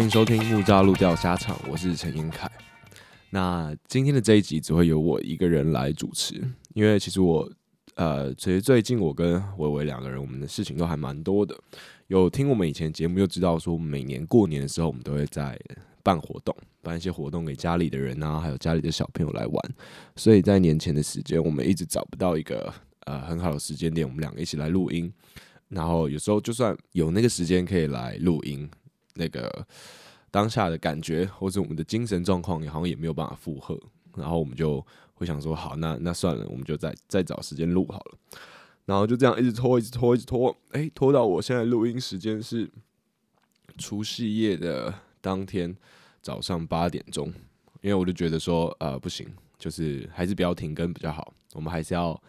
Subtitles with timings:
[0.00, 2.50] 欢迎收听木栅路钓虾场，我是陈英凯。
[3.28, 6.42] 那今天的这一集只会由我一个人来主持，
[6.72, 7.46] 因为其实我
[7.96, 11.54] 呃，其实最近我跟伟伟两个人，我们的事情都还蛮多的。
[12.06, 15.60] 有听我们以前节目就知道，说每年过年的时候，我们都会在
[16.02, 19.74] 办活动，办一些活动给家里的人啊，还有家里的小朋友来玩。
[20.16, 25.12] 所以在年前的时间，我们一直找不到一个呃很好的时间点，我们两个一起来录音。
[25.68, 28.68] 然后有时候就算有那个时间可以来录音，
[29.14, 29.66] 那个
[30.30, 33.78] 当下的感觉或者我们的精神状况也好像也没有办法负荷，
[34.16, 38.18] 然后我们就会想说，好，那那算了，我们就再再找时间录好了。
[38.84, 42.70] 然后就这样一直拖，一直拖，一直拖，哎，拖到我现在录音时间是
[43.78, 45.76] 除夕夜的当天
[46.22, 47.28] 早上八点钟，
[47.80, 52.20] 因为我就觉得说，呃，不行，就是还是不要停更比较好，我们还是要，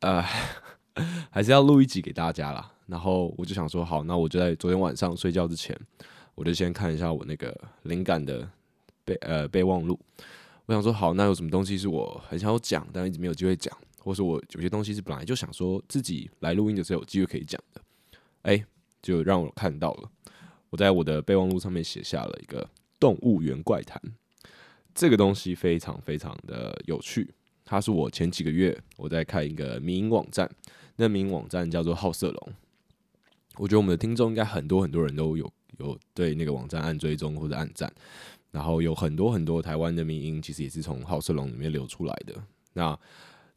[0.00, 0.24] 呃。
[1.30, 5.78] 还是要录一集给大家啦，然后我就想说，好，那我就在昨天晚上睡觉之前，
[6.34, 8.50] 我就先看一下我那个灵感的
[9.04, 9.96] 备呃备忘录。
[10.66, 17.80] 我想说，好，那有什么东西是我很想要讲，但一直没有机会讲，或是我有些东西是本来就想说自己来录音的时候有机会可以讲的，
[18.42, 18.64] 哎，
[19.00, 20.10] 就让我看到了。
[20.70, 22.68] 我在我的备忘录上面写下了一个
[22.98, 24.00] 动物园怪谈，
[24.94, 27.32] 这个东西非常非常的有趣。
[27.64, 30.50] 它是我前几个月我在看一个民营网站，
[30.96, 32.52] 那民营网站叫做好色龙。
[33.60, 37.92] 我觉得我们的听众应该很多很多人都有有对那个网站按追踪或者按赞，
[38.50, 42.34] 然后有很多很多台湾的民音其实也是从好色龙里面流出来的。
[42.72, 42.98] 那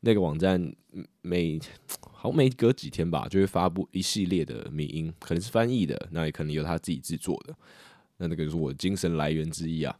[0.02, 0.76] 那个网站
[1.22, 1.58] 每
[2.12, 7.56] 好每隔几天吧，就会发布一系列的民音，可能是翻译的，那也可能有他自己制作的。
[8.18, 9.98] 那那个就是我的精神来源之一啊。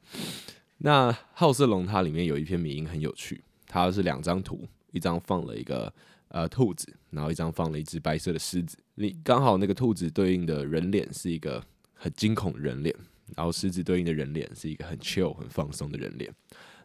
[0.80, 3.42] 那好色龙它里面有一篇民音很有趣。
[3.66, 5.92] 它是两张图，一张放了一个
[6.28, 8.78] 呃兔子，然后一张放了一只白色的狮子。
[8.96, 12.96] 你刚好那个兔子对应的人脸是一个很惊恐人脸，
[13.36, 16.32] 然后狮子对应的人脸是一个很 chill 很放松的人脸。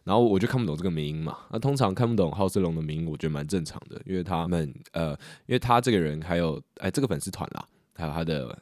[0.03, 1.37] 然后我就看不懂这个迷因嘛。
[1.51, 5.11] 那通常看不懂好色龙的名，我觉得蛮正常的，因为他们呃，
[5.45, 8.57] 因为他这个人还有哎这个粉丝团啦，还有他的。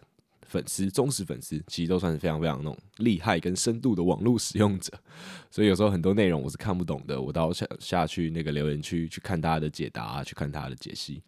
[0.50, 4.94] 粉丝忠实粉丝其实都算是非常非常那种厉害跟深度的网络使用者，
[5.52, 11.22] 所以有时候很多内容我是看不懂的，我到下下去那个留言区去看大家的解答，去看他的解析。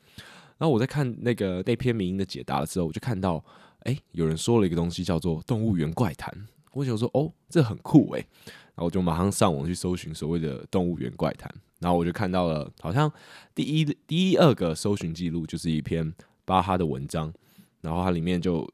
[0.60, 3.44] 然后我在看那个那篇名的解答的时候，我就看到，
[3.80, 6.32] 哎、有人说了一个东西叫做“动物园怪谈”，
[6.74, 13.12] 我想说，哦，这很酷哎，然后我就马上上网去搜寻所谓的“动物园怪谈”，然后我就看到了，好像
[13.56, 16.14] 第一第一二个搜寻记录就是一篇
[16.46, 17.34] 巴哈的文章，
[17.82, 18.70] 然后它里面就。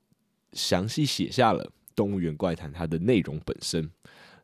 [0.54, 1.66] 详细写下了
[1.98, 3.92] 《动物园怪谈》它的内容本身，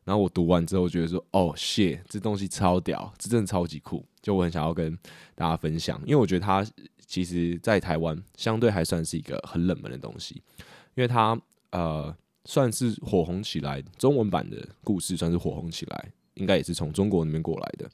[0.04, 4.94] 然后我读完之后觉得说：“哦，shit，这东西超屌，这真的超级酷。”就我很想要跟
[5.34, 6.62] 大家分享，因为我觉得它
[7.12, 10.36] 其实，在台湾相对还算是一个很冷门的东西，
[10.94, 17.86] 因为它呃算是火红起来，中文版的故事算是火红起来，应该也是从中国那边过来的。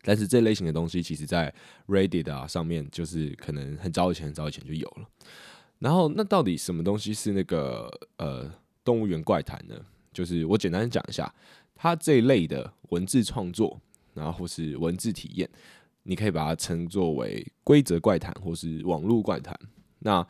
[0.00, 1.52] 但是这类型的东西，其实在
[1.86, 5.06] Reddit 啊上面，就是可能很早以前、很早以前就有了。
[5.78, 8.50] 然后，那到底什么东西是那个呃
[8.82, 9.78] 动物园怪谈呢？
[10.10, 11.30] 就是我简单讲一下，
[11.74, 13.78] 它这一类的文字创作，
[14.14, 15.46] 然后或是文字体验，
[16.02, 19.58] 你可以把它称作为规则怪谈或是网络怪谈。
[20.00, 20.26] 那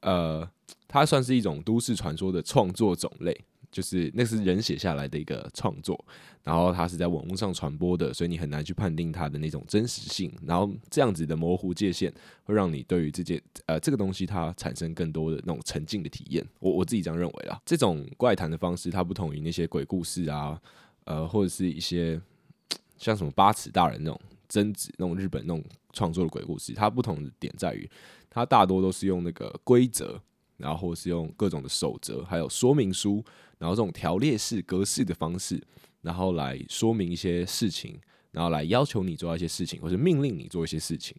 [0.00, 0.48] 呃，
[0.86, 3.44] 它算是一种都市传说的创作种类。
[3.70, 6.02] 就是那是人写下来的一个创作，
[6.42, 10.32] 然后它是在网络上传播的，所以你很难去判定它的那种真实性。
[10.46, 12.10] 然后这样子的模糊界限，
[12.44, 16.42] 会让你对于这件呃这个东西它产生更多的那种沉浸的体验。
[16.60, 17.60] 我我自己这样认为啊。
[17.66, 20.58] 这种怪谈的方式，它不同于那些鬼故事啊，
[21.04, 22.18] 呃或者是一些
[22.96, 27.88] 像什么八尺大人那种贞子那种日本那种创作的鬼故事，它不同的点在于，
[28.30, 30.20] 它大多都是用那个规则。
[30.58, 33.24] 然后或是用各种的守则，还有说明书，
[33.58, 35.62] 然后这种条列式格式的方式，
[36.00, 37.96] 然后来说明一些事情，
[38.32, 41.16] 然后来要求你做一些事情，或者命令你做一些事情。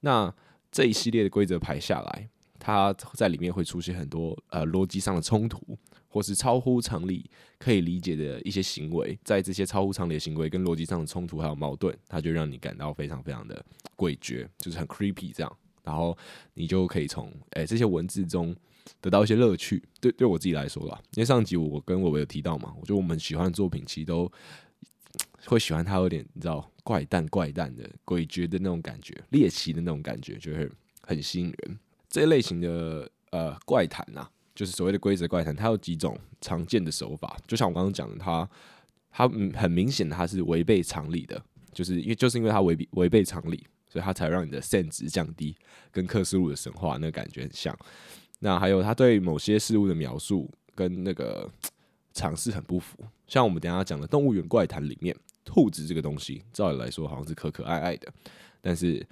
[0.00, 0.34] 那
[0.72, 5.60] 这一系列的规则排下来，它在里面会出现很多呃逻辑上的冲突，
[6.10, 9.18] 或是超乎常理可以理解的一些行为。
[9.24, 13.64] 在这些超乎常理的行为跟逻辑上的冲突还有矛盾，它就让你感到非常非常的
[13.96, 15.56] 诡谲，就是很 creepy 这样。
[15.82, 16.14] 然后
[16.52, 18.54] 你就可以从诶这些文字中。
[19.00, 24.30] 得到一些乐趣，对对我自己来说啦，因为上集我跟伟伟有提到嘛，我觉得我们喜欢的作品其实都
[25.44, 30.68] 会喜欢它有点你知道怪诞怪诞的诡谲的那种感觉，猎奇的那种感觉，就会
[31.02, 31.78] 很吸引人。
[32.08, 38.48] 这类型的呃怪谈呐，就是所谓的规则怪谈，它有几种常见的手法，就像我刚刚讲的，它
[39.10, 41.42] 它很明显它是违背常理的，
[41.72, 45.56] 就是因为就是因为它违违背常理，所以它才让你的 SAN 值降低，
[45.90, 47.76] 跟克苏鲁的神话那个感觉很像。
[48.40, 51.46] 那还有他对某些事物的描述，跟那个
[52.14, 52.96] 常识很不符。
[53.26, 55.14] 像我们等下讲的《动物园怪谈》里面，
[55.44, 58.10] 兔子这个东西，照理来说好像是可可爱爱的，
[58.62, 59.06] 但是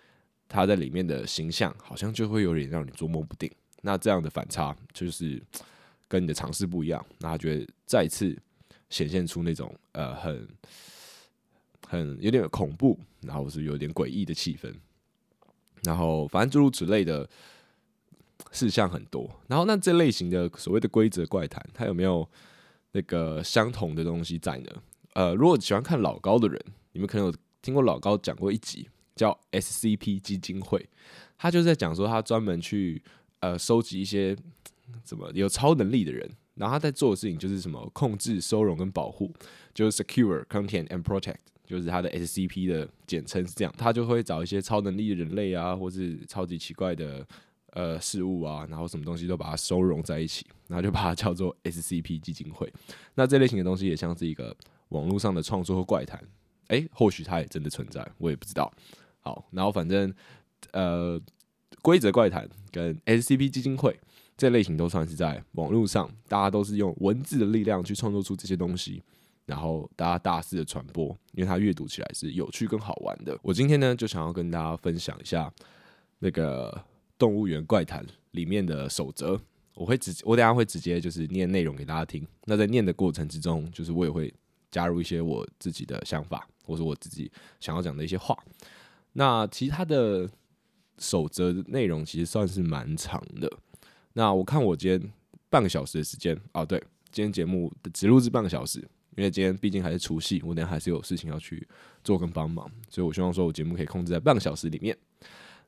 [0.49, 3.51] 它在里面的形象好像就会有点让你捉摸不定。
[3.83, 5.43] 那这样的反差就是
[6.07, 8.37] 跟你的尝试不一样，那他觉得再次
[8.91, 10.49] 显现出那种呃很
[11.87, 14.75] 很有点恐怖，然后是有点诡异的气氛。
[15.83, 17.29] 然后反正诸如此类的
[18.53, 19.31] 事项很多。
[19.47, 22.29] 然后那这类型的所谓的规则怪谈，它有没有？
[22.93, 24.83] 那个相同的东西在呢？
[25.13, 26.59] 呃，如果喜欢看老高的人，
[26.93, 30.89] 你们可能有听过老高讲过一集叫 SCP 基金会，
[31.37, 33.03] 他就是在讲说他专门去
[33.41, 34.37] 呃收集一些
[35.03, 39.33] 怎么有超能力的人，然后他在做的事情就是什么控制、收容跟保护，
[39.75, 41.37] 就是 secure、contain and protect，
[41.67, 43.75] 就是他的 SCP 的简称是这样。
[43.77, 47.27] 他就会找一些超能力的人类啊，或是超级奇怪的。
[47.75, 52.73] 呃，事物啊，然后什么东西都把它收容在一起，然后就把它叫做 SCP 基金会。
[53.15, 54.57] 那这类型的东西也像是一个
[54.89, 56.19] 网络上的创作和怪谈，
[56.69, 58.73] 诶，或许它也真的存在，我也不知道。
[59.21, 60.13] 好，然后反正
[60.73, 61.21] 呃，
[61.83, 63.99] 规则怪谈跟 SCP 基金会
[64.37, 69.03] 这类型都算是在网络上，大家都是用文字的力量去创作出这些东西，
[69.47, 73.39] 然后大家大肆的传播，因为它阅读起来是有趣跟好玩的。
[73.43, 75.53] 我今天呢，就想要跟大家分享一下
[76.19, 76.85] 那个。
[77.19, 79.37] 动物园怪谈里面的守则，
[79.75, 82.25] 我会直我等下会直接就是念内容给大家听。
[82.45, 84.33] 那在念的过程之中，就是我也会
[84.71, 87.29] 加入一些我自己的想法，或者我自己
[87.59, 88.39] 想要讲的一些话。
[89.15, 90.31] 那其他的
[90.99, 93.51] 守则内容其实算是蛮长的。
[94.13, 95.13] 那我看我今天
[95.49, 96.79] 半个小时的时间啊，对，
[97.11, 98.81] 今天节目只录制半个小时，
[99.17, 101.67] 因为今天毕竟还是除夕，我等下还是有事情要去
[102.03, 104.97] 做跟帮忙，所以我希望说我节目可以控制在半个小时里面。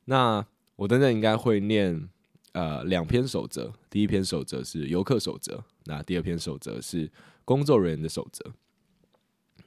[0.05, 0.45] 那
[0.75, 2.09] 我等等应该会念
[2.53, 7.09] 呃两篇守则，第一篇守则是游客守则，那第二篇守则是
[7.45, 8.51] 工作人员的守则。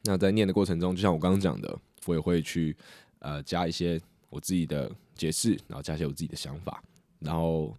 [0.02, 2.76] 那在念的过程中，就像我刚刚讲的，我也会去
[3.20, 6.82] 呃加一些我自己的解释，然后加些我自己的想法，
[7.20, 7.76] 然后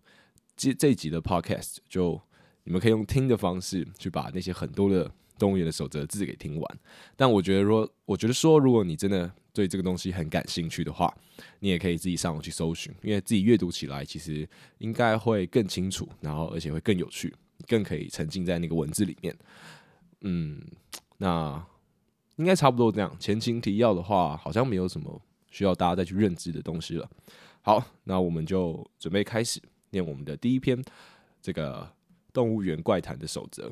[0.56, 2.20] 这这一集的 podcast 就
[2.64, 6.80] 你们可以用听的方式去把那些很多的动物园的守则字给听完。
[7.16, 11.14] 但我觉得说，我觉得说，如果你真的对这个东西很感兴趣的话，
[11.60, 14.48] 你也可以自己上网去搜寻，因为自己阅读起来其实
[14.80, 17.34] 应该会更清楚，然后而且会更有趣，
[17.68, 19.36] 更可以沉浸在那个文字里面。
[20.22, 20.60] 嗯，
[21.18, 21.64] 那
[22.38, 23.16] 应该差不多这样。
[23.20, 25.22] 前情提要的话，好像没有什么
[25.56, 27.10] 需要大家再去认知的东西了。
[27.62, 29.62] 好，那我们就准备开始
[29.92, 30.84] 念我们的第一篇
[31.42, 31.90] 这个
[32.34, 33.72] 动物园怪谈的守则。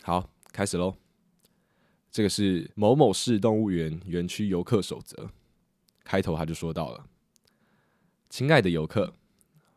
[0.00, 0.96] 好，开始喽。
[2.10, 5.30] 这个是某某市动物园园区游客守则。
[6.02, 7.04] 开头他就说到了
[8.30, 9.12] ：“亲爱的游客，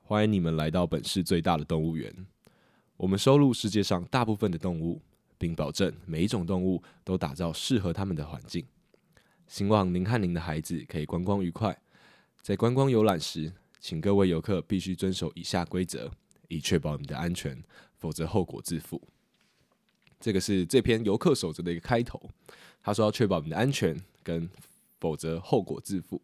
[0.04, 2.26] 欢迎你们来到本市最大的动物园。
[2.96, 5.02] 我们收录世界上大部分的动物，
[5.38, 8.66] 并保证每一种动物都打造适合他们的环境。
[9.48, 11.78] 希望您和您的孩子可以观光愉快。
[12.42, 16.12] 在观光游览时，请各位游客必须遵守以下规则，
[16.48, 17.62] 以确保你的安全，
[17.98, 19.02] 否则后果自负。”
[20.20, 22.22] 这个是这篇游客守则的一个开头。
[22.82, 24.50] 他说要确保你的安全，跟
[25.00, 26.22] 否则后果自负。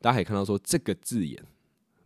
[0.00, 1.42] 大家可以看到，说这个字眼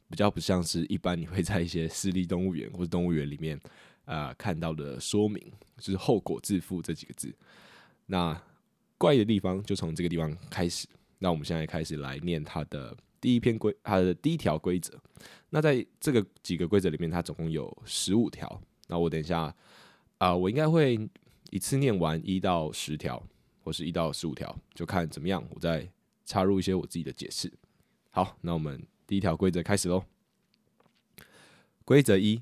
[0.09, 3.61] 比较不像是一般你会在一些私立动物园或者动物园里面
[4.05, 5.41] 啊、看到的说明，
[5.79, 7.35] 就是后果自负这几个字。
[8.07, 8.39] 那
[9.03, 10.87] 怪的地方就从这个地方开始。
[11.19, 14.97] 那我们现在开始来念它的第一篇规，它的第一条规则。
[15.51, 18.63] 那在这个几个规则里面，它总共有十五条。
[18.87, 19.53] 那我等一下
[20.19, 21.09] 啊、我应该会。
[21.51, 23.23] 一次念完一到十条，
[23.63, 25.87] 或是一到十五条，就看怎么样，我再
[26.25, 27.53] 插入一些我自己的解释。
[28.09, 30.03] 好，那我们第一条规则开始喽。
[31.85, 32.41] 规则一：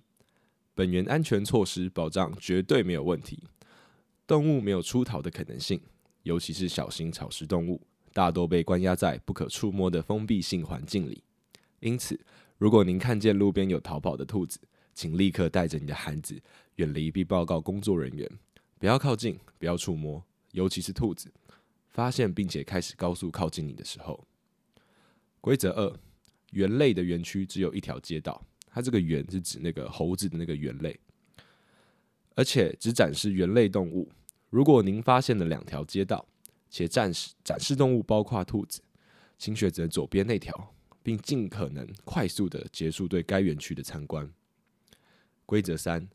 [0.76, 3.42] 本源安全措施保障绝对没有问题，
[4.28, 5.80] 动物没有出逃的可能性，
[6.22, 7.80] 尤其是小型草食动物，
[8.12, 11.22] 大多被关押在不可触摸的封闭性环境里。
[11.80, 12.18] 因此，
[12.58, 14.60] 如果您看见路边有逃跑的兔子，
[14.94, 16.40] 请立刻带着你的孩子
[16.76, 18.30] 远离，并报告工作人员。
[18.78, 20.22] 不要靠近，不要触摸，
[20.52, 21.32] 尤其是兔子。
[21.88, 24.24] 发现并且开始高速靠近你的时候。
[25.40, 25.98] 规则二：
[26.52, 30.98] 猿类的园区只有一条街道，它这个“园”是指那个猴子的那个猿类，
[32.36, 34.08] 而且只展示猿类动物。
[34.50, 36.26] 如果您发现了两条街道，
[36.68, 38.82] 且展示展示动物包括兔子，
[39.38, 44.28] 请选择左边那条，并尽可能快速地结束对该园区的参观。
[45.46, 46.08] 规则三：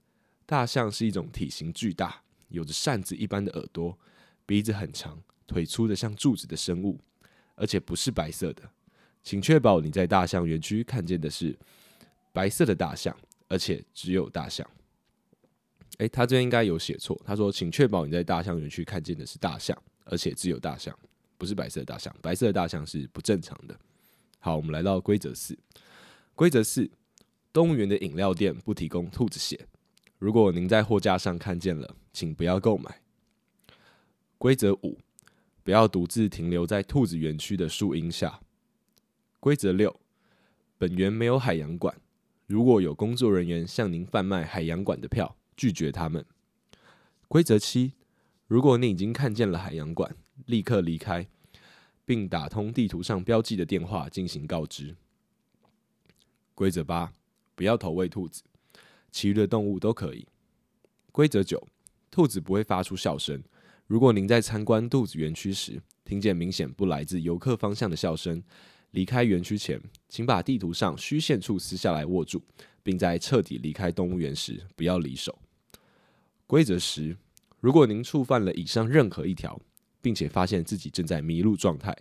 [0.45, 2.21] 大象是一种体型巨大。
[2.49, 3.97] 有着扇子一般的耳朵，
[4.45, 6.99] 鼻子很长，腿粗的像柱子的生物，
[7.55, 8.61] 而且不是白色的。
[9.23, 11.57] 请确保你在大象园区看见的是
[12.31, 14.69] 白色的大象，而且只有大象。
[15.97, 17.19] 诶，他这边应该有写错。
[17.25, 20.97] 他说，请确保你在大象园区看见的是大象，而且只有大象，
[21.37, 22.13] 不是白色大象。
[22.21, 23.77] 白色的大象是不正常的。
[24.39, 25.57] 好，我们来到规则四。
[26.35, 26.89] 规则四：
[27.53, 29.67] 动物园的饮料店不提供兔子血。
[30.19, 33.01] 如果您在货架上看见了，请不要购买。
[34.37, 34.97] 规则五：
[35.63, 38.41] 不要独自停留在兔子园区的树荫下。
[39.39, 39.97] 规则六：
[40.77, 41.95] 本园没有海洋馆。
[42.47, 46.25] 如果有工作人员向您贩卖海洋馆的票，拒绝他们。
[47.27, 47.93] 规则七：
[48.47, 51.27] 如果你已经看见了海洋馆，立刻离开，
[52.05, 54.95] 并打通地图上标记的电话进行告知。
[56.53, 57.11] 规则八：
[57.55, 58.43] 不要投喂兔子，
[59.11, 60.27] 其余的动物都可以。
[61.11, 61.67] 规则九：
[62.11, 63.43] 兔子不会发出笑声。
[63.87, 68.41] 如果您在参观兔子园区时，听见明显不来自游客方向的笑声，
[68.91, 72.41] 离开园区前，请把地图上虚线处撕下来握住，
[72.83, 75.37] 并在彻底离开动物园时不要离手。
[76.47, 77.17] 规则十：
[77.59, 79.59] 如果您触犯了以上任何一条，
[80.01, 81.95] 并且发现自己正在迷路状态，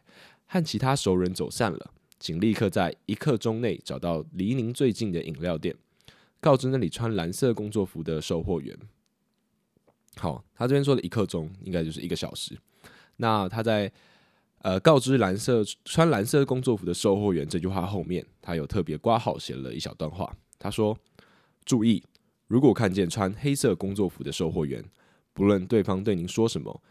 [0.47, 5.75] 和其他熟人走散了，请立刻在一刻钟内找到离您最近的饮料店，
[6.41, 8.79] 告知那里穿蓝色工作服的售货员。
[10.17, 12.59] 好，他这边说的一刻钟，应该就是一个小时。
[13.17, 13.93] 那他在。
[14.65, 20.35] 呃，告知蓝色穿蓝色工作服的售货员这句话后面，他有特别括号写了一小段话。
[20.59, 20.97] 他说
[21.67, 22.03] ：“注意，
[22.47, 24.85] 如果看见穿黑色工作服的售货员，
[25.33, 26.83] 不论对方对您说什么，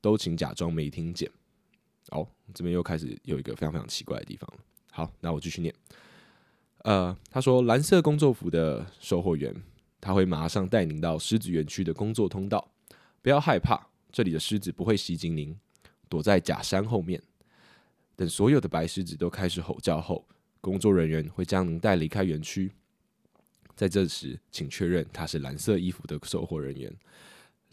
[0.00, 1.30] 都请假装没听见。”
[2.10, 4.62] 哦，这边又开始有一个非常非常奇怪的地方了。
[4.92, 5.74] 好，那我继续念。
[6.84, 9.54] 呃，他说蓝色工作服的售货员，
[10.02, 12.70] 他会马上带您到狮子园区的工作通道。
[13.22, 15.58] 不要害怕，这里的狮子不会袭击您。
[16.10, 17.20] 躲在假山后面，
[18.14, 20.28] 等所有的白狮子都开始吼叫后，
[20.60, 22.70] 工作人员会将您带离开园区。
[23.74, 26.94] 在这时，请确认他是蓝色衣服的售货人员。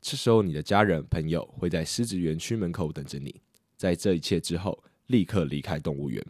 [0.01, 3.41] 这时候，你的家人朋友会在狮子园区门口等着你。
[3.77, 6.25] 在这一切之后，立刻离开动物园。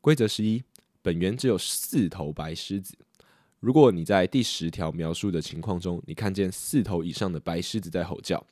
[0.00, 0.62] 规则十一：
[1.02, 2.96] 本园只有四头白狮子。
[3.58, 8.46] 如果你在第十条描述的情况中，你看见四头以上的白狮子在吼叫，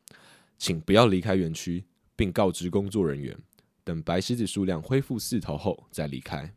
[0.58, 1.84] 请不要离开园区。
[2.18, 3.38] 并告知工作人员，
[3.84, 6.52] 等白狮子数量恢复四头后再离开。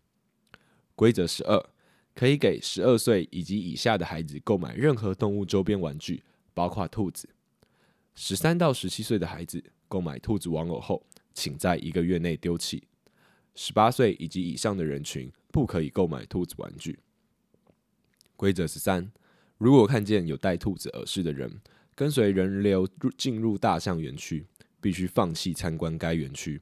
[0.95, 1.69] 规则十二，
[2.13, 7.29] 可以给十二岁以及以下的孩子购买任何动物周边玩具，包括兔子。
[8.13, 12.83] 十三到十七岁的孩子购买兔子玩偶后，请在一个月内丢弃。
[13.55, 16.99] 十八岁以及以上的人群不可以购买兔子玩具。
[18.35, 19.11] 规则十三，
[19.57, 21.61] 如果看见有带兔子耳饰的人
[21.95, 24.45] 跟随人流入进入大象园区，
[24.79, 26.61] 必须放弃参观该园区。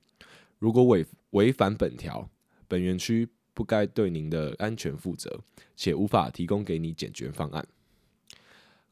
[0.57, 2.29] 如果违违反本条，
[2.67, 3.27] 本园区
[3.59, 5.43] 不该对您的安全负责，
[5.75, 7.67] 且无法提供给你解决方案。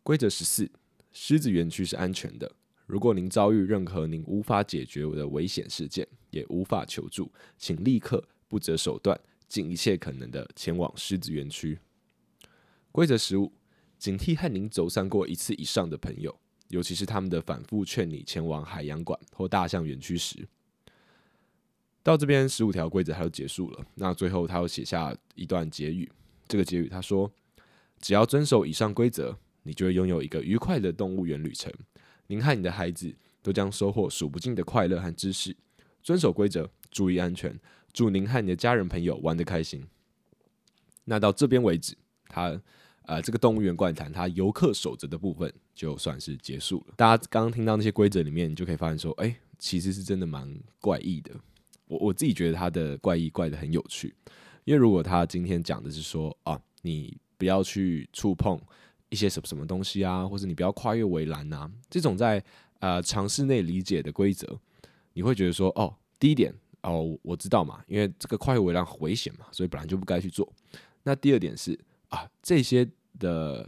[0.04, 0.70] 规则十四：
[1.14, 2.52] 狮子园区是安全的。
[2.86, 11.80] 如果您遭遇任何您无法解决的危险事件，也无法求助，请立刻不择手段，尽一切可能的前往狮子园区。
[12.92, 13.54] 规则十五：
[13.98, 16.38] 警惕和您走散过一次以上的朋友。
[16.68, 20.46] 尤其是他们的反复劝你前往海洋馆或大象园区时，
[22.08, 23.86] 到这边十五条规则它就结束了。
[23.96, 26.10] 那最后他又写下一段结语，
[26.48, 27.30] 这个结语他说
[28.00, 31.70] ：“只要遵守以上规则，你就会拥有一个愉快的动物园旅程。
[32.28, 35.54] 您和你的孩子都将收获数不尽的快乐和知识。
[36.02, 37.60] 遵守规则，注意安全，
[37.92, 39.86] 祝您和你的家人朋友玩得开心。”
[41.04, 41.98] 那到这边为止，
[42.30, 42.58] 他。
[43.04, 46.94] 呃，这个动物园怪谈，它游客守则的部分就算是结束了。
[46.98, 51.32] 大家刚刚听到那些规则里面，你就可以发现说，哎，其实是真的蛮怪异的。
[51.88, 54.14] 我我自己觉得他的怪异怪得很有趣，
[54.64, 58.60] 因为如果他今天讲的是说，啊，你不要去触碰
[59.10, 62.44] 一些什么什么东西啊，或者你不要跨越围栏啊，这种在
[62.80, 64.60] 呃常识内理解的规则，
[65.14, 70.52] 你会觉得说，哦，第一点，哦，我知道嘛，因为这个跨越围栏很危险嘛，所以本来就不该去做。
[71.04, 71.80] 那第二点是
[72.10, 72.88] 啊，这些。
[73.20, 73.68] 的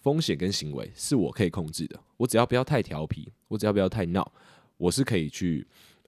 [0.00, 4.32] 风险跟行为是我可以控制的，我只要不要太调皮，我只要不要太闹，
[4.78, 5.66] 我是可以去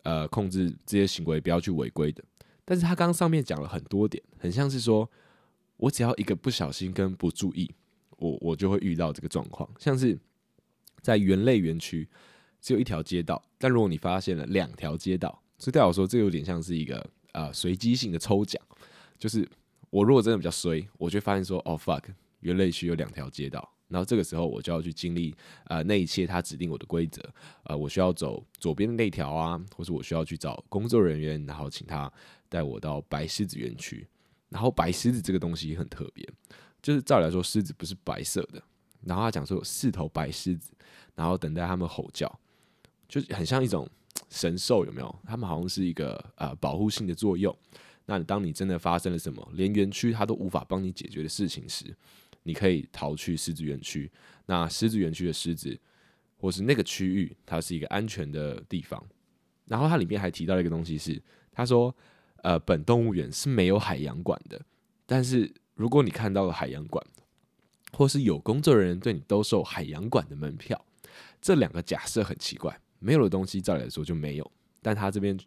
[0.09, 2.25] 呃控制这些行为不要去违规的。
[2.65, 5.11] 但是他刚上面讲了很多点，很像是说
[5.77, 7.71] 我只要一个不小心跟不注意，
[8.17, 9.69] 我我就会遇到这个状况。
[9.79, 10.19] 像是
[11.03, 12.09] 在园类园区
[12.61, 18.63] 只有一条街道，但如果你发现了两条街道，所以代表说这有点像是一个呃随机性的抽奖，
[19.19, 19.47] 就是
[19.91, 22.05] 我如果真的比较衰，我就发现说哦 fuck。
[22.41, 27.23] 园类区有两条街道，然后这个时候我就要去经历呃那一切他指定我的规则，
[27.65, 32.13] 呃我需要走左边的那条啊，或是我需要去找工作人员，然后请他
[32.49, 34.07] 带我到白狮子园区。
[34.51, 36.27] 然后白狮子这个东西也很特别，
[36.81, 38.63] 就是照理来说狮子不是白色的，
[39.03, 40.73] 然后他讲说有四头白狮子，
[41.15, 42.41] 然后等待他们吼叫，
[43.07, 43.87] 就很像一种
[44.31, 45.19] 神兽，有没有？
[45.27, 47.55] 他们好像是一个呃保护性的作用。
[48.07, 51.95] 那当你真的发生了什么，连园区他都无法帮你解决的事情时，
[52.49, 54.11] 你可以逃去狮子园区。
[54.47, 55.79] 那狮子园区的狮子，
[56.39, 59.05] 或是那个区域，它是一个安全的地方。
[59.67, 61.95] 然后它里面还提到一个东西是，他说，
[62.37, 64.59] 呃，本动物园是没有海洋馆的，
[65.05, 67.07] 但是如果你看到了海洋馆，
[67.93, 70.83] 或是有工作人员对你兜售海洋馆的门票，
[71.43, 72.81] 这两个假设很奇怪。
[72.99, 74.51] 没有的东西，照理来说就没有，
[74.81, 75.39] 但他这边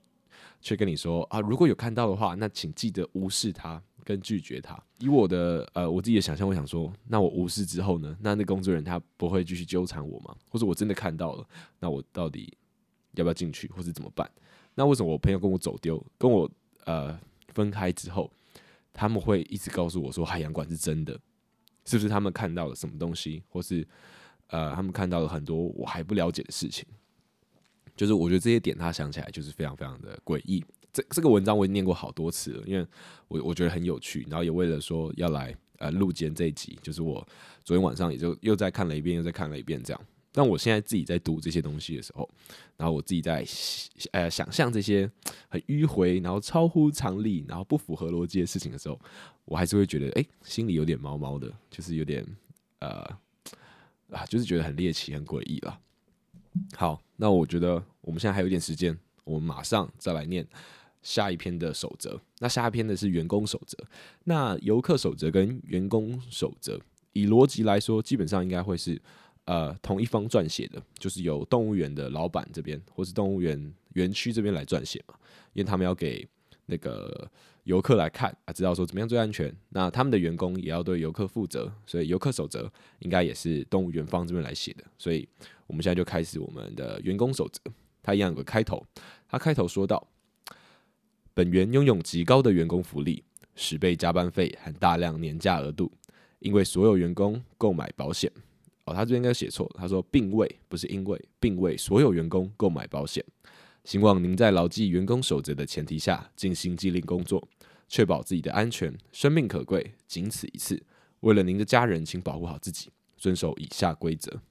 [0.61, 4.81] 却跟你说啊，如果有看到的话，那请记得无视他跟拒绝他。
[4.99, 8.15] 以我的呃我自己的想象，我想说，那我无视之后呢？
[8.21, 10.35] 那那工作人员他不会继续纠缠我吗？
[10.49, 11.47] 或者我真的看到了，
[11.79, 12.55] 那我到底
[13.13, 14.29] 要不要进去，或是怎么办？
[14.75, 16.49] 那为什么我朋友跟我走丢，跟我
[16.85, 18.31] 呃分开之后，
[18.93, 21.19] 他们会一直告诉我说海洋馆是真的？
[21.85, 23.87] 是不是他们看到了什么东西，或是
[24.47, 26.85] 呃他们看到了很多我还不了解的事情？
[27.95, 30.63] 就是我觉得这些点他想起来就是非常非常的诡异。
[30.93, 32.85] 这这个文章我已经念过好多次了，因为
[33.27, 37.25] 我我觉得很有趣，然后也为了说要来呃录间这一集，就是我
[37.63, 40.01] 昨天晚上也就又再看了一遍，又再看了一遍这样。
[40.33, 42.29] 但我现在自己在读这些东西的时候，
[42.77, 43.45] 然后我自己在
[44.11, 45.09] 呃想象这些
[45.49, 48.97] 很迂回，然后超乎常理，然后不符合逻辑的事情的时候，
[49.43, 52.25] 我还是会觉得哎、心里有点毛毛的，就是有点
[52.79, 52.89] 呃
[54.09, 55.77] 啊，就是觉得很猎奇、很诡异了。
[56.77, 60.47] 好，那我觉得我们现在还有一点时间，我们马上再来念
[61.01, 62.19] 下一篇的守则。
[62.39, 63.77] 那下一篇的是员工守则，
[64.25, 66.79] 那游客守则跟员工守则，
[67.13, 69.01] 以逻辑来说，基本上应该会是。
[69.45, 75.15] 呃，同一方撰写的，就是由动物园的老板这边，或是动物园园区这边来撰写嘛，
[75.53, 76.25] 因为他们要给
[76.67, 77.29] 那个
[77.63, 79.53] 游客来看啊，知道说怎么样最安全。
[79.69, 84.83] 那他们的员工也要对游客负责，所以游客守则应该也是动物园方这边来写的。
[84.95, 85.27] 所以
[85.65, 87.59] 我们现在就开始我们的员工守则，
[88.03, 88.85] 它一样有个开头，
[89.27, 90.07] 它开头说到：
[91.33, 93.23] 本园拥有极高的员工福利，
[93.55, 95.91] 十倍加班费和大量年假额度，
[96.39, 98.31] 因为所有员工购买保险。
[98.83, 99.69] 哦，他这边应该写错。
[99.75, 103.23] 他说，并为不是因为，并为所有员工购买保险。
[103.85, 107.47] 希望您在牢记员工守则的前提下进行纪律工作，
[107.87, 108.93] 确保自己的安全。
[109.11, 110.83] 生命可贵，仅此一次。
[111.21, 114.41] 为了您的家人，请保护好自己，遵守以下规则。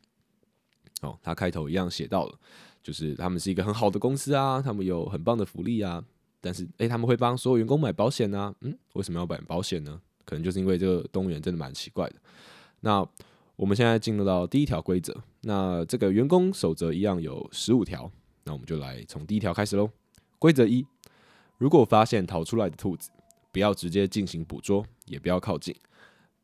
[1.03, 2.39] 哦，他开头一样写到了，
[2.83, 6.05] 就是他们是一个很好的公司啊，他们有很棒的福利啊。
[6.41, 8.55] 但是，诶，他们会帮所有员工买保险啊。
[8.61, 10.01] 嗯，为什么要买保险呢？
[10.25, 12.17] 可能就是因为这个动物园真的蛮奇怪的。
[12.81, 13.07] 那。
[13.57, 18.11] 我们现在进入到第一条规则，那这个员工守则一样有十五条，
[18.45, 19.91] 那我们就来从第一条开始喽。
[20.39, 20.87] 规则一：
[21.59, 23.11] 如果发现逃出来的兔子，
[23.53, 25.77] 不要直接进行捕捉，也不要靠近，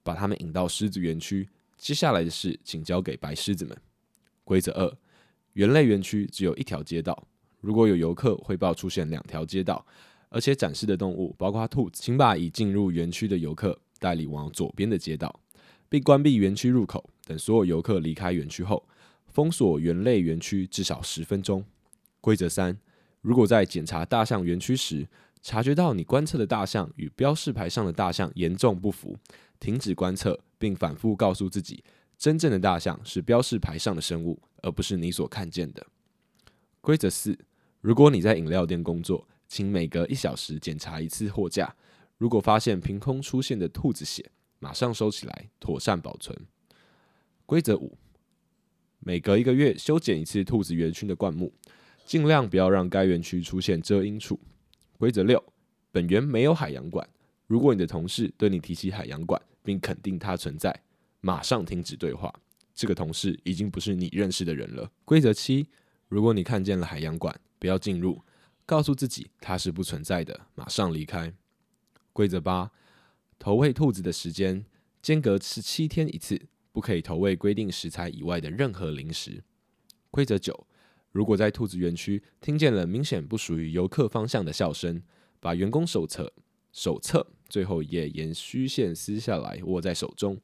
[0.02, 1.48] 把它们引到狮子园区。
[1.78, 3.74] 接下来的事请交给白狮子们。
[4.44, 4.94] 规则二：
[5.54, 7.26] 园类园区只有一条街道，
[7.66, 9.84] 如果有游客汇报出现两条街道，
[10.28, 15.40] 而且展示的动物包括兔子，请把已进入园区的游客带领往左边的街道。
[15.88, 18.86] 并关闭园区入口，等所有游客离开园区后，
[19.26, 21.64] 封锁园类园区至少十分钟。
[22.20, 22.78] 规则三：
[23.20, 25.08] 如果在检查大象园区时，
[25.42, 29.16] 察觉到你观测的大象与标示牌上的大象严重不符，
[29.58, 31.82] 停止观测，并反复告诉自己，
[32.16, 35.84] 真正的大象是标示牌上的生物，而不是你所看见的。
[36.80, 37.36] 规则四：
[37.86, 41.72] 如果你在饮料店工作，请每隔一小时检查一次货架，
[42.18, 46.36] 如果发现凭空出现的兔子血，马上收起来，妥善保存。
[47.46, 47.96] 规则五：
[48.98, 51.52] 每隔一个月修剪一次兔子园区的灌木，
[52.04, 54.40] 尽量不要让该园区出现遮阴处。
[54.98, 55.40] 规则六：
[55.92, 57.08] 本园没有海洋馆。
[57.46, 60.76] 如果你的同事对你提起海洋馆，并肯定它存在，
[61.20, 62.34] 马上停止对话。
[62.74, 64.90] 这个同事已经不是你认识的人了。
[65.04, 65.68] 规则七：
[66.08, 67.32] 如果你看见了海洋馆，
[67.66, 68.22] 不要进入，
[68.64, 71.34] 告诉自己它是不存在的，马上离开。
[72.12, 72.70] 规则八。
[73.40, 74.64] 投喂兔子的时间
[75.02, 79.42] 间隔是七天一次，不可以投喂规定食材以外的任何零食。
[80.12, 80.64] 规则九：
[81.10, 85.02] 如果在兔子园区听见了明显不属于游客方向的笑声，
[85.40, 86.32] 把员工手册
[86.70, 90.40] 手册最后一页沿虚线撕下来握在手中，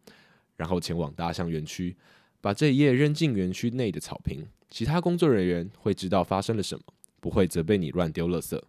[0.56, 1.96] 然后前往大象园区，
[2.40, 4.44] 把这一页扔进园区内的草坪。
[4.68, 6.85] 其他工作人员会知道发生了什么，
[7.22, 8.61] 不会责备你乱丢垃圾。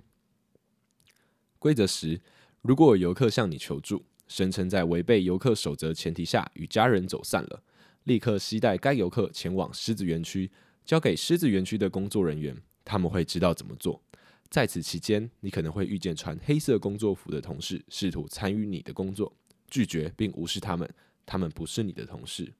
[1.58, 2.22] 规则十：
[2.62, 7.64] 如果有游客向你求助，声称在违背游客守则前提下与家人走散了，
[8.04, 10.52] 立刻携带该游客前往狮子园区，
[10.86, 14.00] 交给狮子园区的工作人员，他们会知道怎么做。
[14.52, 19.36] 在此期间，你可能会遇见穿黑色工作服的同事，试图参与你的工作，
[19.68, 20.88] 拒绝并无视他们，
[21.26, 22.54] 他们不是你的同事。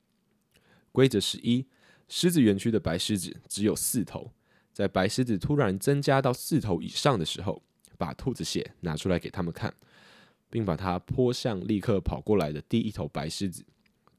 [0.92, 1.68] 规则十一：
[2.08, 4.32] 狮子园区的白狮子只有四头，
[4.74, 7.62] 在白狮子突然增加到四头以上的时候，
[7.98, 9.74] 把兔子血拿出来给他们看，
[10.50, 13.64] 并把它泼向立刻跑过来的第一头白狮子。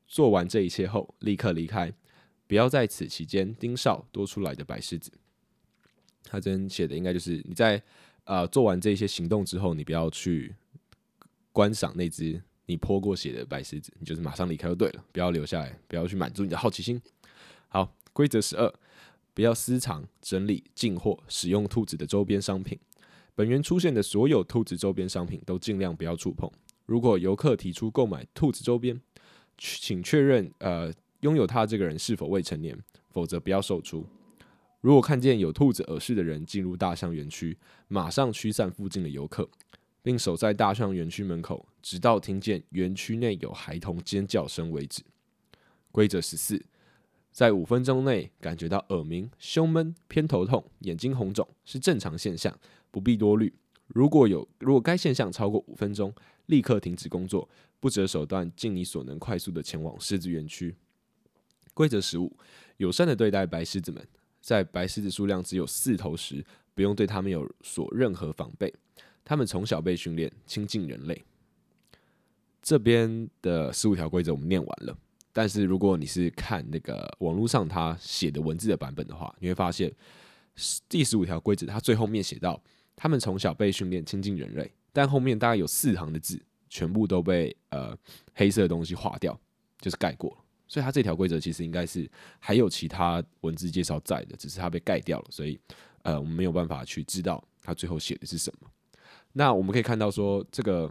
[0.06, 1.92] 做完这一切后，立刻离开，
[2.46, 5.10] 不要在此期间盯梢多出来的白狮子。
[6.22, 7.82] 他这边写的应该就是你在
[8.24, 10.54] 呃做完这些行动之后，你不要去
[11.52, 17.00] 观赏那只你泼过血的白狮子，你就是马上离开就对了，不要留下来，不要去满足你的好奇心。
[17.68, 18.72] 好，规则十二，
[19.34, 22.78] 不要私藏、整理、进货、使用兔子的周边商品。
[23.34, 26.50] 本园出现的所有兔子周边商品都尽量不要触碰。
[26.86, 29.00] 如果游客提出购买兔子周边，
[29.58, 32.78] 请确认呃拥有它这个人是否未成年，
[33.10, 34.06] 否则不要售出。
[34.80, 37.56] 如果看见有兔子耳饰的人进入大象园区，
[37.88, 39.48] 马上驱散附近的游客，
[40.02, 45.02] 并守在大象园区门口，直到听见园区内有孩童尖叫声为止。
[45.90, 46.62] 规则十四，
[47.34, 52.56] 在五分钟内感觉到耳鸣、胸闷、偏头痛、眼睛红肿是正常现象，
[52.92, 53.52] 不必多虑。
[53.88, 56.14] 如果有如果该现象超过五分钟，
[56.46, 57.48] 立刻停止工作，
[57.80, 60.76] 不择手段，尽你所能快速的前往狮子园区。
[61.74, 62.32] 规则十五，
[62.76, 64.06] 友善的对待白狮子们。
[64.40, 68.72] 在白狮子数量只有四头时，不用对他们有所任何防备。
[69.24, 71.24] 他们从小被训练亲近人类。
[72.62, 74.96] 这边的十五条规则我们念完了，
[75.34, 79.92] 但是如果你是看那个网络上他写的文字的版本的话，你会发现
[80.88, 82.62] 第十五条规则，它最后面写到
[82.94, 87.98] 他们从小被训练亲近人类，但后面大概有四行的字全部都被呃
[88.34, 89.36] 黑色的东西划掉，
[89.80, 90.36] 就是盖过了。
[90.68, 95.60] 所以它这条规则其实应该是还有其他文字介绍在的，只是它被盖掉了，所以
[96.02, 98.70] 呃我们没有办法去知道它最后写的是什么。
[99.32, 100.88] 那我们可以看到说，这个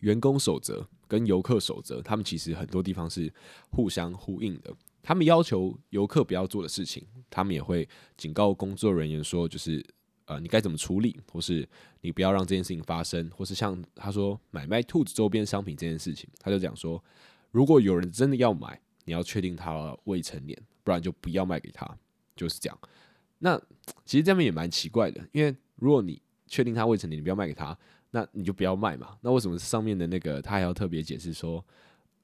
[0.00, 3.32] 员工守则跟游客守则，他们其实很多地方是
[3.70, 4.74] 互相呼应的。
[5.02, 9.84] 他们要求游客不要做的事情，他们也会警告工作人员说，就是
[10.24, 11.68] 呃你该怎么处理，或是
[12.00, 17.02] 你不要让这件事情发生，或是像他说买卖兔子周边商品这件事情，他就讲说。
[17.52, 21.88] 如果有人真的要买，你要确定他未成年，不然就不要卖给他，
[22.34, 22.78] 就是这样。
[23.38, 23.58] 那
[24.04, 27.78] 其实这边也蛮奇怪的，因为如果你确定他未成年，你不要卖给他，
[28.16, 29.18] 那你就不要卖嘛。
[29.20, 31.62] 那为什么上面的那个他还要特别解释说，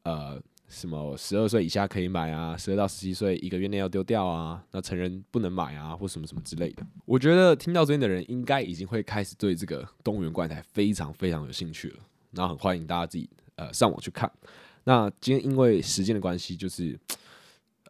[0.05, 6.87] 呃，什么十二岁以下可以买啊，十二到十七岁一个月内要丢掉啊，那成人不能买啊，或什么什么之类的。
[7.05, 11.99] 我觉得听到这边的人应该已经会开始对这个动物园怪胎非常非常有兴趣了，
[12.31, 14.33] 然后很欢迎大家自己呃上网去看。
[14.85, 16.99] 那今天因为时间的关系，就是，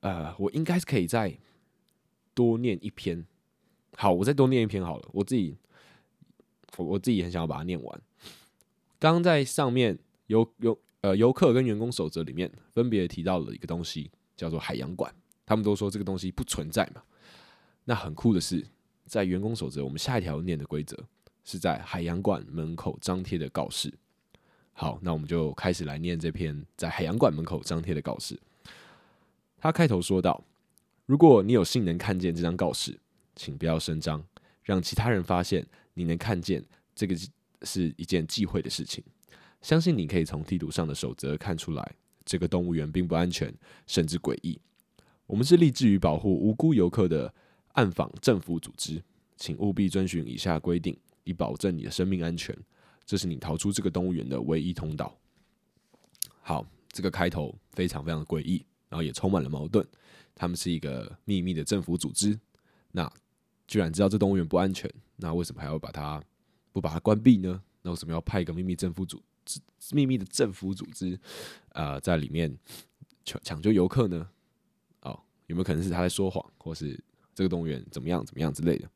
[0.00, 1.32] 呃，我应该是可以再
[2.34, 3.24] 多念一篇。
[3.96, 5.08] 好，我再多念一篇好了。
[5.12, 5.56] 我自己，
[6.76, 8.00] 我我自己很想要把它念完。
[8.98, 15.12] 刚刚在上面游游呃游客跟员工守则里面分别提到了一个东西，叫做海洋馆。
[15.44, 17.02] 他们都说这个东西不存在嘛。
[17.84, 18.64] 那很酷的是，
[19.06, 20.96] 在员工守则，我们下一条念的规则
[21.44, 23.92] 是在海洋馆门口张贴的告示。
[24.72, 28.40] 好，那我们就开始来念这篇在海洋馆门口张贴的告示。
[29.58, 30.42] 他开头说道
[31.06, 32.98] ：“如果你有幸能看见这张告示，
[33.36, 34.24] 请不要声张，
[34.62, 37.16] 让其他人发现你能看见这个
[37.62, 39.02] 是一件忌讳的事情。
[39.60, 43.52] 相信你可以从地图上的守则看出来，这个动物园并不安全，
[43.86, 44.60] 甚至诡异。
[45.26, 47.32] 我们是立志于保护无辜游客的
[47.72, 49.02] 暗访政府组织，
[49.36, 52.56] 请务必遵循以下规定，以保证你的生命安全。”
[53.04, 55.16] 这是你逃出这个动物园的唯一通道。
[56.40, 59.86] 好，这个开头非常非常的诡异，然后也充满了矛盾。
[60.34, 62.38] 他们是一个秘密的政府组织，
[62.92, 63.12] 那
[63.72, 66.22] 居然知道这动物园不安全，那为什么还要把它
[66.72, 67.62] 不把它关闭呢？
[67.80, 69.58] 那为什么要派一个秘密政府组织、
[69.92, 71.18] 秘密的政府组织
[71.70, 72.54] 啊、呃，在里面
[73.24, 74.28] 抢抢救游客呢？
[75.00, 77.02] 哦，有没有可能是他在说谎，或是
[77.34, 78.86] 这个动物园怎么样怎么样之类的？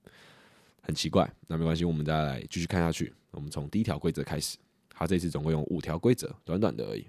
[0.82, 3.14] 很奇怪，那没关系，我们再来继续看下去。
[3.30, 4.58] 我们从第一条规则开始，
[4.90, 7.06] 他这次总共有五条规则，短短的而已。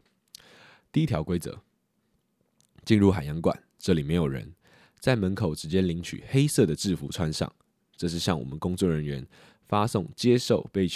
[0.90, 1.60] 第一条规则：
[2.86, 4.56] 进入海洋馆，这里没有人，
[5.00, 7.52] 在门口直接领取黑色的制服穿上，
[7.96, 9.26] 这是向我们工作人员
[9.68, 10.88] 发送接受被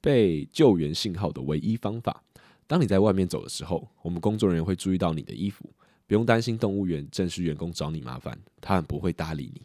[0.00, 2.22] 被救援信号的唯一方法。
[2.66, 5.68] 当你在外面走的时候，我们工作人员会注意到你的衣服，
[6.06, 9.62] 不用担心动物园正式员工找你麻烦，他们不会搭理你。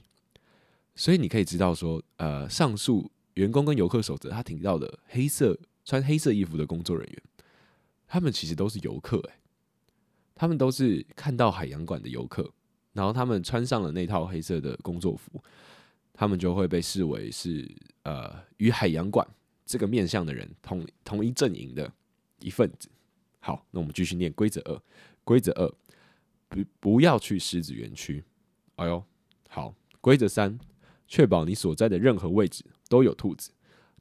[0.96, 3.10] 所以你可以知道说，呃，上述。
[3.36, 7.24] 员工跟游客守则，他提到的黑色穿黑色衣服的工作人员，
[8.06, 9.34] 他们其实都是游客诶，
[10.36, 12.54] 他们都是看到海洋馆的游客，
[12.94, 15.44] 然后他们穿上了那套黑色的工作服，
[16.14, 17.70] 他们就会被视为是
[18.04, 19.28] 呃与海洋馆
[19.66, 21.92] 这个面向的人同同一阵营的
[22.40, 22.88] 一份子。
[23.40, 24.82] 好，那我们继续念规则二，
[25.24, 25.70] 规则二，
[26.48, 28.24] 不不要去狮子园区。
[28.76, 29.04] 哎呦，
[29.50, 30.58] 好，规则三，
[31.08, 33.52] 确保你所在的任何位置都有兔子。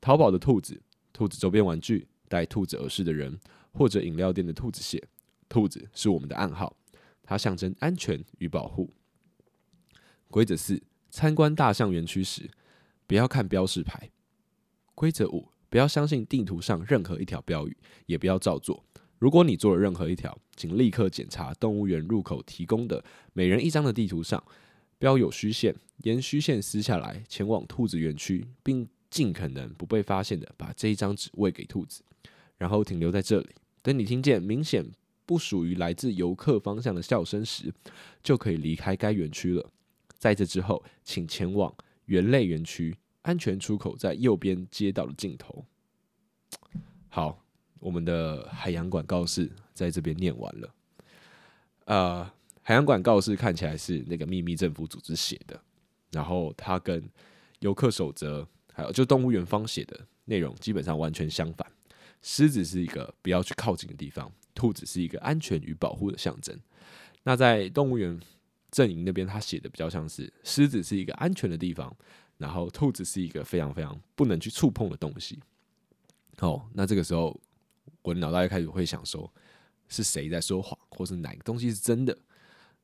[0.01, 0.81] 淘宝的兔子、
[1.13, 3.39] 兔子周边玩具、戴兔子耳饰的人，
[3.73, 5.03] 或者饮料店的兔子鞋。
[5.49, 6.75] 兔子是我们的暗号，
[7.23, 8.93] 它象征安全与保护。
[10.29, 12.51] 规则四，参观大象园区时，
[13.07, 14.11] 不要看标示牌。
[14.95, 18.85] 规则五，不要相信地图上任何一条标语，也不要照做。
[19.19, 24.43] 如果你做了任何一条，请立刻检查动物园入口提供的每人一张的地图上
[24.99, 32.03] 标有虚线，沿虚线撕下来，前往兔子园区，并尽可能不被发现的把这一张纸喂给兔子，
[32.57, 33.51] 然后停留在这里，
[33.83, 34.91] 等你听见明显
[35.25, 37.73] 不属于来自游客方向的笑声时，
[38.23, 39.71] 就可以离开该园区了。
[40.19, 41.75] 在这之后，请前往
[42.07, 45.65] 园内园区，安全出口在右边街道的尽头。
[47.09, 47.45] 好，
[47.79, 50.75] 我们的海洋馆告示在这边念完了。
[51.87, 52.25] 呃，
[52.63, 55.61] 海洋馆告示看起来是那个秘密政府组织写的，
[56.13, 57.03] 然后它跟
[57.59, 61.67] 游客守则还有就动物园方写的内容基本上完全相反。
[62.23, 66.59] 狮子是一个不要去靠近的地方，兔子是一个安全与保护的象征。
[67.23, 68.21] 那在动物园。
[68.73, 71.95] 阵营那边他写的比较像是狮子是一个安全的地方，
[72.39, 75.39] 然后兔子是一个非常非常不能去触碰的东西。
[76.39, 77.39] 哦，那这个时候
[78.01, 79.31] 我的脑袋开始会想说，
[79.89, 82.17] 是谁在说谎，或是哪个东西是真的？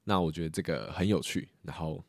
[0.05, 2.05] 那我觉得这个很有趣，然后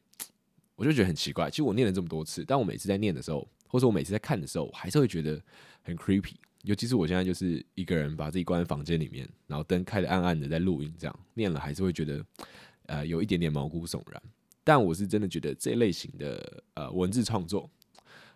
[0.76, 1.50] 我就觉得很奇怪。
[1.50, 5.42] 其实我念了这么多次，但我每次在念的时候，或者我每次在看的时候，我还是会觉得
[5.84, 6.34] 很 creepy。
[6.64, 12.26] 尤其是我现在就是一个人把自己关在房间里面，然后灯开得暗暗的在录音，这样念了还是会觉得。
[12.92, 14.20] 呃，有一点点毛骨悚然，
[14.64, 17.70] 但我是真的觉得这类型的呃文字创作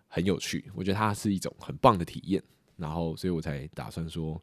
[0.08, 2.40] 很有趣，我觉得它是一种很棒的体验，
[2.78, 4.40] 然后所以我才打算说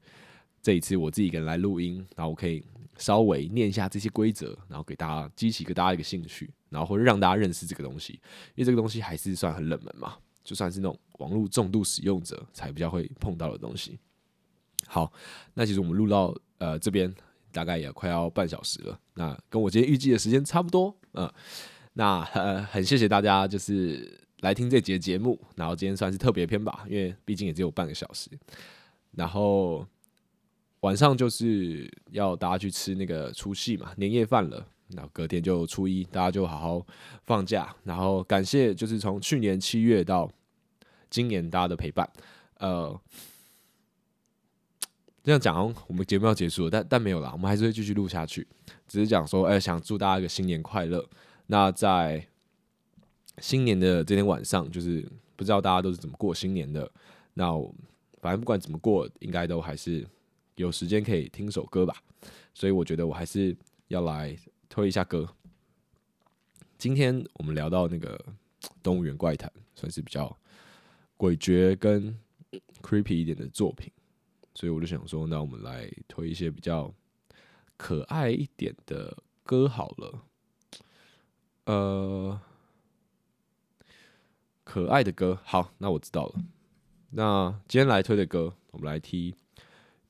[0.61, 2.61] 这一次我自己一个人来录音，然后我可以
[2.99, 8.15] 稍微念一下这些规则，然后给大家激起个大家一个兴趣，然后或者让大家认识这个东西，
[8.57, 10.19] 因为这个东西还是算很冷门嘛，
[10.51, 13.97] 就算是那种网络重度使用者才比较会碰到的东西。
[14.89, 15.13] 好，
[15.55, 17.15] 那其实我们录到呃这边。
[17.53, 21.29] 大概也快要半小时了，那跟我今天预计的时间差不多，嗯，
[21.95, 28.31] 那呃很谢谢大家就是来听这集节目，然后今天算是特别篇吧，因为毕竟也只有半个小时，
[29.17, 29.85] 然后
[30.83, 36.87] 晚上就是要大家去吃那个除夕嘛，年夜饭了，然后隔天就初一，大家就好好
[37.27, 40.31] 放假，然后感谢就是从去年七月到
[41.11, 42.09] 今年大家的陪伴，
[42.59, 42.99] 呃。
[45.23, 48.45] 这样讲，我们节目要结束了，但但没有啦，我们还是会继续录下去。
[48.89, 51.07] 只是讲说，哎、想祝大家一个新年快乐。
[51.47, 52.27] 那在
[53.39, 56.91] 新年的这天晚上，就是不知道大家都是怎么过新年的。
[57.35, 57.53] 那
[58.23, 60.05] 反正不管怎么过，应该都还是
[60.55, 61.95] 有时间可以听首歌吧。
[62.55, 63.55] 所以我觉得我还是
[63.89, 64.35] 要来
[64.71, 65.29] 推一下歌。
[66.79, 68.19] 今天我们聊到那个
[68.83, 70.35] 动物园怪谈，算是比较
[71.21, 72.19] 诡谲跟
[72.81, 73.93] creepy 一点的作品。
[74.55, 76.93] 所以我就想说，那我们来推一些比较
[77.77, 80.25] 可爱一点的歌好了。
[81.67, 82.41] 呃，
[84.65, 86.43] 可爱的歌，好，那我知道了。
[87.11, 89.35] 那今天来推的歌，我们来听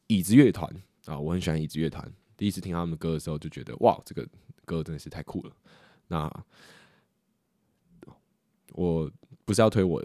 [0.07, 0.73] 椅子乐团
[1.07, 2.09] 啊，我很喜欢椅子乐团。
[2.37, 4.27] 第一次听他们的歌的时候，就觉得哇，这个
[4.65, 5.53] 歌真的是太酷了。
[6.07, 6.45] 那
[8.73, 9.11] 我
[9.45, 10.05] 不是要推我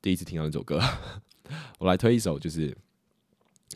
[0.00, 0.80] 第一次听到那首歌，
[1.78, 2.76] 我来推一首就是。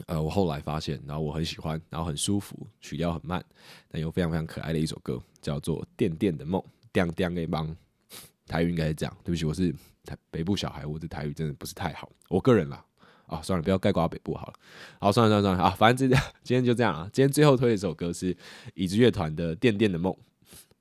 [0.07, 3.45] 呃，我后来发现，然后我很喜欢，然后很舒服，曲调很慢，
[3.91, 6.59] 但又非常非常可爱的一首歌，叫做《电电的梦》。
[6.91, 7.77] 电电那帮，
[8.47, 9.15] 台语应该是这样。
[9.23, 9.71] 对不起，我是
[10.03, 12.11] 台北部小孩，我的台语真的不是太好。
[12.31, 12.83] 我个人啦，
[13.27, 14.55] 啊，算了，不要概括北部好了。
[14.99, 17.09] 好，算了算了算了啊，反正这 今天就这样啊。
[17.13, 18.35] 今天最后推一首歌是
[18.73, 20.11] 椅子乐团的《电电的梦》。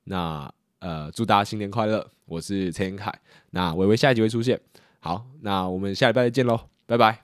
[0.06, 0.50] 那
[0.80, 2.10] 呃，祝大家新年快乐！
[2.26, 3.14] 我是陈彦凯。
[3.50, 4.58] 那伟伟下一集会出现。
[5.02, 7.20] 好，那我们下礼拜再见喽，拜拜。